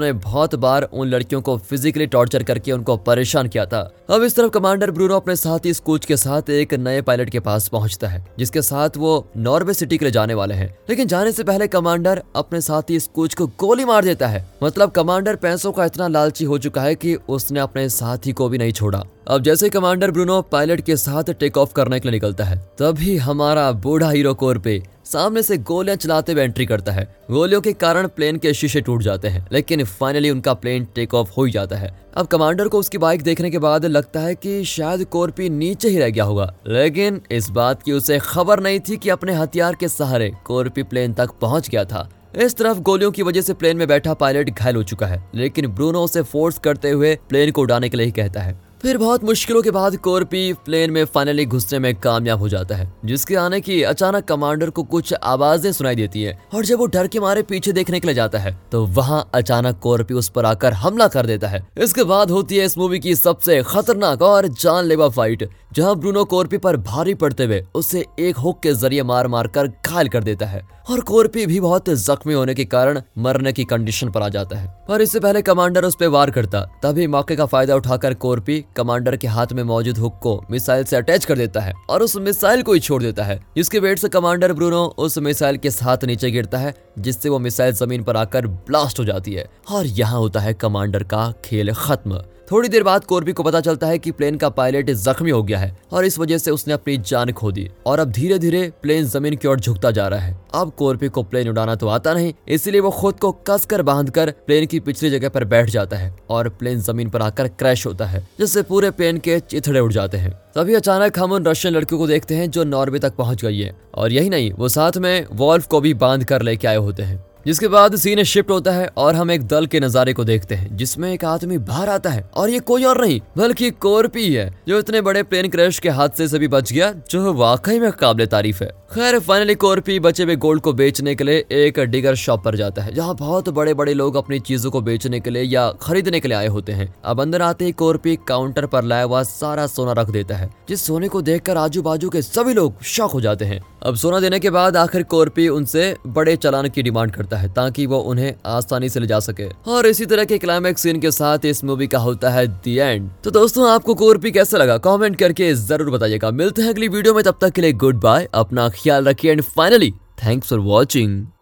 ने 0.00 0.12
बहुत 0.14 0.54
बार 0.54 0.82
उन 0.84 1.08
लड़कियों 1.08 1.40
को 1.42 1.56
फिजिकली 1.58 2.06
टॉर्चर 2.06 2.42
करके 2.42 2.72
उनको 2.72 2.96
परेशान 2.98 3.48
किया 3.48 3.66
था। 3.66 3.80
अब 4.10 4.22
इस 4.22 4.36
तरफ़ 4.36 4.50
कमांडर 4.50 4.90
ब्रूनो 4.90 5.16
अपने 5.16 5.36
साथी 5.36 5.74
स्कूच 5.74 6.04
के 6.04 6.16
साथ 6.16 6.50
एक 6.50 6.74
नए 6.76 7.02
पायलट 7.02 7.30
के 7.30 7.40
पास 7.40 7.68
पहुँचता 7.68 8.08
है, 8.08 8.24
जिसके 8.38 8.62
साथ 8.62 8.96
वो 8.96 9.26
नॉर्वे 9.58 9.74
सिटी 9.74 9.96
के 9.98 10.04
लिए 10.04 10.12
जाने 10.12 10.34
वाले 10.34 10.54
हैं। 10.54 10.66
लेकिन 10.90 11.06
जाने 11.06 11.30
से 11.32 11.44
पहले 11.44 11.66
कमांडर 11.68 12.22
अपने 12.36 12.60
साथी 12.60 12.98
स्कूच 13.00 13.34
को 13.34 13.46
गोली 13.60 13.84
मार 13.84 14.04
देता 14.04 14.26
है। 14.26 14.44
मतलब 14.62 14.90
कमांडर 14.90 15.36
पैसों 15.36 15.72
का 15.72 15.84
इतना 15.84 16.08
लालची 16.08 16.44
हो 16.44 16.58
चुका 16.58 16.82
है 16.82 16.94
कि 16.94 17.14
उसने 17.28 17.60
अपने 17.60 17.88
साथी 17.88 18.32
को 18.32 18.48
भी 18.48 18.58
नहीं 18.58 18.72
छोड़ा। 18.72 19.02
अब 19.28 19.42
जैसे 19.42 19.68
कमांडर 19.68 20.10
ब्रूनो 20.10 20.40
पायलट 20.42 20.80
के 20.80 20.96
साथ 20.96 21.32
टेक 21.32 21.56
ऑफ़ 21.58 21.72
करने 21.72 22.00
के 22.00 22.08
लिए 22.08 22.16
निकलता 22.16 22.44
है, 22.44 22.58
तभी 22.78 23.16
हमारा 23.16 23.70
बूढ़ा 23.72 24.10
हीरो 24.10 24.34
कोर 24.34 24.58
पे 24.58 24.82
सामने 25.08 25.42
से 25.42 25.56
गोलियाँ 25.58 25.96
चलाते 25.96 26.32
हुए 26.32 26.42
एंट्री 26.42 26.64
करता 26.66 26.92
है। 26.92 27.04
गोलियों 27.30 27.60
के 27.60 27.72
कारण 27.72 28.06
प्लेन 28.06 28.36
के 28.36 28.52
शीशे 28.54 28.80
टूट 28.80 29.02
जाते 29.02 29.28
हैं, 29.28 29.46
लेकिन 29.52 29.84
फाइनली 29.84 30.30
उनका 30.30 30.54
प्लेन 30.54 30.86
टेक 30.94 31.14
ऑफ़ 31.14 31.30
हो 31.36 31.44
ही 31.44 31.52
जाता 31.52 31.76
है। 31.76 31.90
अब 32.16 32.26
कमांडर 32.26 32.68
को 32.68 32.78
उसकी 32.78 32.98
बाइक 32.98 33.22
देखने 33.22 33.50
के 33.50 33.58
बाद 33.58 33.84
लगता 33.86 34.20
है 34.20 34.34
कि 34.34 34.64
शायद 34.64 35.04
कोरपी 35.04 35.48
नीचे 35.48 35.88
ही 35.88 35.98
रह 35.98 36.10
गया 36.10 36.24
होगा। 36.24 36.52
लेकिन 36.66 37.20
इस 37.30 37.50
बात 37.50 37.82
की 37.82 37.92
उसे 37.92 38.18
खबर 38.18 38.60
नहीं 38.60 38.80
थी 38.80 38.96
कि 38.96 39.10
अपने 39.10 39.32
हथियार 39.32 39.74
के 39.74 39.88
सहारे 39.88 40.30
कोरपी 40.44 40.82
प्लेन 40.82 41.14
तक 41.14 41.30
पहुँच 41.40 41.68
गया 41.68 41.84
था। 41.84 42.08
इस 42.36 42.56
तरफ़ 42.56 42.78
गोलियों 42.78 43.10
की 43.10 43.22
वजह 43.22 43.40
से 43.40 43.54
प्लेन 43.54 43.76
में 43.76 43.88
बैठा 43.88 44.14
पायलट 44.14 44.50
घायल 44.50 44.76
हो 44.76 44.82
चुका 44.82 45.06
है, 45.06 45.24
लेकिन 45.34 45.66
ब्रूनो 45.66 46.04
उसे 46.04 46.22
फोर्स 46.22 46.58
करते 46.58 46.90
हुए 46.90 47.18
प्लेन 47.28 47.50
को 47.50 47.62
उड़ाने 47.62 47.88
के 47.88 47.96
लिए 47.96 48.10
कहता 48.10 48.40
है। 48.40 48.67
फिर 48.80 48.98
बहुत 48.98 49.24
मुश्किलों 49.24 49.60
के 49.62 49.70
बाद 49.70 49.96
कोरपी 49.96 50.52
प्लेन 50.64 50.90
में 50.90 51.04
फाइनली 51.04 51.44
घुसने 51.46 51.78
में 51.78 51.94
कामयाब 51.94 52.38
हो 52.38 52.48
जाता 52.48 52.76
है, 52.76 52.92
जिसके 53.04 53.36
आने 53.36 53.60
की 53.60 53.80
अचानक 53.82 54.24
कमांडर 54.24 54.70
को 54.70 54.82
कुछ 54.84 55.12
आवाज़ें 55.14 55.70
सुनाई 55.72 55.96
देती 55.96 56.22
है, 56.22 56.38
और 56.54 56.64
जब 56.64 56.78
वो 56.78 56.86
डर 56.86 57.06
के 57.06 57.20
मारे 57.20 57.42
पीछे 57.42 57.72
देखने 57.72 58.00
के 58.00 58.06
लिए 58.08 58.14
जाता 58.14 58.38
है 58.38 58.56
तो 58.70 58.84
वहाँ 58.88 59.28
अचानक 59.34 59.78
कोरपी 59.82 60.14
उस 60.14 60.28
पर 60.28 60.44
आकर 60.44 60.72
हमला 60.74 61.08
कर 61.08 61.26
देता 61.26 61.48
है। 61.48 61.66
इसके 61.78 62.04
बाद 62.04 62.30
होती 62.30 62.56
है 62.56 62.64
इस 62.66 62.78
मूवी 62.78 62.98
की 62.98 63.14
सबसे 63.16 63.62
खतरनाक 63.64 64.22
और 64.22 64.48
जानलेवा 64.54 65.08
फाइट 65.08 65.48
जहाँ 65.74 65.96
ब्रूनो 65.96 66.24
कोरपी 66.26 66.58
पर 66.58 66.76
भारी 66.78 67.14
पड़ते 67.16 67.44
हुए 67.44 67.64
उसे 67.74 68.04
एक 68.20 68.36
हुक 68.36 68.60
के 68.62 68.72
ज़रिए 68.74 69.02
मार 69.02 69.26
मार 69.28 69.46
कर 69.48 69.66
घायल 69.86 70.08
कर 70.08 70.24
देता 70.24 70.46
है, 70.46 70.62
और 70.90 71.00
कोरपी 71.00 71.46
भी 71.46 71.58
बहुत 71.60 71.90
जख्मी 71.90 72.34
होने 72.34 72.54
के 72.54 72.64
कारण 72.66 73.00
मरने 73.18 73.52
की 73.52 73.64
कंडीशन 73.64 74.10
पर 74.10 74.22
आ 74.22 74.28
जाता 74.28 74.56
है। 74.56 74.66
पर 74.88 75.02
इससे 75.02 75.20
पहले 75.20 75.42
कमांडर 75.42 75.84
उस 75.84 75.96
पर 75.96 76.08
वार 76.08 76.30
करता, 76.30 76.60
तभी 76.82 77.06
मौके 77.06 77.36
का 77.36 77.46
फ़ायदा 77.46 77.76
उठाकर 77.76 78.14
कोरपी 78.16 78.64
कमांडर 78.78 79.16
के 79.16 79.26
हाथ 79.26 79.52
में 79.52 79.62
मौजूद 79.62 79.98
हुक 79.98 80.18
को 80.22 80.34
मिसाइल 80.50 80.84
से 80.84 80.96
अटैच 80.96 81.24
कर 81.24 81.38
देता 81.38 81.60
है 81.60 81.72
और 81.90 82.02
उस 82.02 82.16
मिसाइल 82.16 82.62
को 82.62 82.72
ही 82.72 82.80
छोड़ 82.80 83.02
देता 83.02 83.24
है। 83.24 83.38
जिसके 83.56 83.78
वेट 83.78 83.98
से 83.98 84.08
कमांडर 84.08 84.52
ब्रूनो 84.52 84.84
उस 84.98 85.18
मिसाइल 85.18 85.56
के 85.56 85.70
साथ 85.70 86.04
नीचे 86.04 86.30
गिरता 86.30 86.58
है, 86.58 86.74
जिससे 86.98 87.28
वो 87.28 87.38
मिसाइल 87.38 87.72
ज़मीन 87.72 88.02
पर 88.02 88.16
आकर 88.16 88.46
ब्लास्ट 88.46 89.00
हो 89.00 89.04
जाती 89.04 89.34
है। 89.34 89.46
और 89.70 89.86
यहाँ 89.86 90.18
होता 90.18 90.40
है 90.40 90.54
कमांडर 90.54 91.02
का 91.02 91.32
खेल 91.44 91.72
खत्म। 91.74 92.22
थोड़ी 92.50 92.68
देर 92.68 92.82
बाद 92.82 93.04
कोरबी 93.04 93.32
को 93.32 93.42
पता 93.42 93.60
चलता 93.60 93.86
है 93.86 93.98
कि 93.98 94.10
प्लेन 94.10 94.36
का 94.36 94.48
पायलट 94.48 94.90
जख्मी 94.90 95.30
हो 95.30 95.42
गया 95.42 95.58
है 95.58 95.76
और 95.92 96.04
इस 96.04 96.18
वजह 96.18 96.38
से 96.38 96.50
उसने 96.50 96.74
अपनी 96.74 96.96
जान 96.98 97.32
खो 97.32 97.50
दी 97.52 97.68
और 97.86 97.98
अब 97.98 98.10
धीरे 98.10 98.38
धीरे 98.38 98.62
प्लेन 98.82 99.04
ज़मीन 99.04 99.36
की 99.36 99.48
ओर 99.48 99.60
झुकता 99.60 99.90
जा 99.90 100.06
रहा 100.08 100.20
है। 100.20 100.36
अब 100.54 100.72
कोरपी 100.78 101.08
को 101.08 101.22
प्लेन 101.22 101.48
उड़ाना 101.48 101.74
तो 101.74 101.88
आता 101.88 102.14
नहीं, 102.14 102.32
इसीलिए 102.48 102.80
वो 102.80 102.90
खुद 102.90 103.18
को 103.20 103.32
कसकर 103.50 103.82
बांधकर 103.82 104.30
प्लेन 104.46 104.66
की 104.66 104.80
पिछली 104.80 105.10
जगह 105.10 105.28
पर 105.28 105.44
बैठ 105.44 105.70
जाता 105.70 105.96
है 105.96 106.14
और 106.30 106.48
प्लेन 106.50 106.80
ज़मीन 106.80 107.10
पर 107.10 107.22
आकर 107.22 107.48
क्रैश 107.48 107.86
होता 107.86 108.06
है, 108.06 108.26
जिससे 108.38 108.62
पूरे 108.62 108.90
प्लेन 108.90 109.18
के 109.18 109.38
चिथड़े 109.40 109.80
उड़ 109.80 109.92
जाते 109.92 110.18
हैं। 110.18 110.32
तभी 110.54 110.74
अचानक 110.74 111.18
हम 111.18 111.32
उन 111.32 111.46
रशियन 111.46 111.74
लड़कियों 111.74 112.00
को 112.00 112.06
देखते 112.06 112.34
हैं 112.34 112.50
जो 112.50 112.64
नॉर्वे 112.64 112.98
तक 112.98 113.16
पहुँच 113.16 113.44
गई 113.44 113.60
है 113.60 113.74
और 113.94 114.12
यही 114.12 114.30
नहीं, 114.30 114.52
वो 114.52 114.68
साथ 114.68 114.96
में 114.96 115.26
वॉल्फ 115.32 115.66
को 115.66 115.80
भी 115.80 115.94
बाँध 115.96 116.24
कर 116.24 116.42
लेके 116.42 116.68
आए 116.68 116.76
होते 116.76 117.02
हैं। 117.02 117.27
जिसके 117.46 117.68
बाद 117.68 117.96
सीन 117.96 118.22
शिफ्ट 118.24 118.50
होता 118.50 118.72
है 118.72 118.88
और 118.96 119.14
हम 119.14 119.30
एक 119.30 119.46
दल 119.46 119.66
के 119.66 119.80
नजारे 119.80 120.12
को 120.12 120.24
देखते 120.24 120.54
हैं, 120.54 120.76
जिसमें 120.76 121.12
एक 121.12 121.24
आदमी 121.24 121.58
बाहर 121.58 121.88
आता 121.88 122.10
है 122.10 122.28
और 122.34 122.50
ये 122.50 122.58
कोई 122.60 122.84
और 122.84 123.00
नहीं, 123.00 123.20
बल्कि 123.36 123.70
कोरपी 123.70 124.32
है, 124.34 124.50
जो 124.68 124.78
इतने 124.78 125.00
बड़े 125.00 125.22
प्लेन 125.22 125.48
क्रैश 125.48 125.78
के 125.78 125.88
हादसे 125.90 126.28
से 126.28 126.38
भी 126.38 126.48
बच 126.48 126.72
गया, 126.72 126.92
जो 127.10 127.32
वाकई 127.34 127.78
में 127.78 127.90
काबिल 127.92 128.26
तारीफ़ 128.26 128.62
है। 128.64 128.70
खैर 128.92 129.18
फाइनली 129.18 129.54
कोरपी 129.54 129.98
बचे 130.00 130.22
हुए 130.22 130.36
गोल्ड 130.36 130.62
को 130.62 130.72
बेचने 130.72 131.14
के 131.14 131.24
लिए 131.24 131.44
एक 131.52 131.78
डिगर 131.80 132.14
शॉप 132.14 132.44
पर 132.44 132.56
जाता 132.56 132.82
है, 132.82 132.94
जहाँ 132.94 133.14
बहुत 133.16 133.48
बड़े 133.48 133.74
बड़े 133.74 133.94
लोग 133.94 134.16
अपनी 134.16 134.38
चीज़ों 134.40 134.70
को 134.70 134.80
बेचने 134.80 135.20
के 135.20 135.30
लिए 135.30 135.42
या 135.42 135.70
खरीदने 135.82 136.20
के 136.20 136.28
लिए 136.28 136.36
आए 136.36 136.46
होते 136.46 136.72
हैं। 136.72 136.92
अब 137.04 137.20
अंदर 137.20 137.42
आते 137.42 137.64
ही 137.64 137.72
कोरपी 137.72 138.16
काउंटर 138.28 138.66
पर 138.66 138.84
लाया 138.84 139.04
हुआ 139.04 139.22
सारा 139.22 139.66
सोना 139.66 139.92
रख 139.92 140.10
देता 140.10 140.36
है, 140.36 140.50
जिस 140.68 140.86
सोने 140.86 141.08
को 141.08 141.22
देखकर 141.22 141.56
आजू 141.56 141.82
बाजू 141.82 142.10
के 142.10 142.22
सभी 142.22 142.54
लोग 142.54 142.82
शौक 142.86 143.10
हो 143.10 143.20
जाते 143.20 143.44
हैं। 143.44 143.60
अब 143.82 143.96
सोना 143.96 144.18
देने 144.20 144.38
के 144.40 144.50
बाद 144.50 144.76
आखिर 144.76 145.02
कोरपी 145.02 145.48
उनसे 145.48 145.82
बड़े 146.06 146.34
चलान 146.36 146.68
की 146.68 146.82
डिमांड 146.82 147.10
करता 147.10 147.36
है 147.36 147.52
ताकि 147.54 147.86
वो 147.86 147.98
उन्हें 148.02 148.32
आसानी 148.46 148.88
से 148.88 149.00
ले 149.00 149.06
जा 149.06 149.20
सके। 149.20 149.48
और 149.72 149.86
इसी 149.86 150.06
तरह 150.06 150.24
के 150.24 150.38
क्लाइमैक्स 150.38 150.82
सीन 150.82 151.00
के 151.00 151.10
साथ 151.10 151.44
इस 151.44 151.62
मूवी 151.64 151.86
का 151.86 151.98
होता 151.98 152.30
है 152.30 152.46
दी 152.46 152.76
एंड 152.76 153.08
तो 153.24 153.30
दोस्तों, 153.30 153.68
आपको 153.70 153.94
कोरपी 153.94 154.30
कैसा 154.30 154.58
लगा? 154.58 154.78
कमेंट 154.78 155.16
करके 155.16 155.52
ज़रूर 155.54 155.90
बताइएगा। 155.90 156.30
मिलते 156.32 156.62
हैं 156.62 156.68
अगली 156.68 156.88
वीडियो 156.88 157.14
में, 157.14 157.22
तब 157.24 157.38
तक 157.40 157.52
के 157.52 157.62
लिए 157.62 157.72
गुड 157.74 158.00
बाय 158.00 158.28
अपना 158.34 158.68
ख्याल 158.74 159.04
रखिए। 159.04 159.32
And 159.32 159.42
finally 159.44 159.90
thanks 160.24 160.48
for 160.50 160.58
watching 160.60 161.24